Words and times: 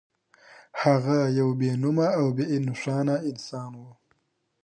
هغه 0.81 1.19
يو 1.39 1.49
بې 1.59 1.71
نومه 1.81 2.07
او 2.19 2.25
بې 2.35 2.45
نښانه 2.65 3.15
انسان 3.29 3.71
و. 3.81 3.83